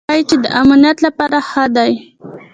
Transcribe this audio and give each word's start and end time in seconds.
وايي 0.09 0.23
چې 0.29 0.35
د 0.43 0.45
امنيت 0.61 0.97
له 1.05 1.09
پاره 1.17 1.41
ښه 1.49 1.65
دي. 1.75 1.91